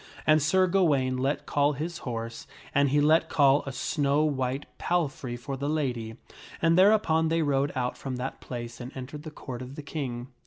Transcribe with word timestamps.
And 0.25 0.41
Sir 0.41 0.65
Gawaine 0.65 1.19
let 1.19 1.45
call 1.45 1.73
his 1.73 1.99
horse, 1.99 2.47
and 2.73 2.89
he 2.89 2.99
let 2.99 3.29
call 3.29 3.61
a 3.67 3.71
snow 3.71 4.23
white 4.23 4.65
palfrey 4.79 5.37
for 5.37 5.55
the 5.55 5.69
lady, 5.69 6.15
and 6.59 6.75
thereupon 6.75 7.27
they 7.27 7.43
rode 7.43 7.71
out 7.75 7.95
from 7.99 8.15
that 8.15 8.41
place 8.41 8.81
and 8.81 8.91
entered 8.97 9.21
the 9.21 9.29
Court 9.29 9.61
of 9.61 9.75
the 9.75 9.83
King. 9.83 10.29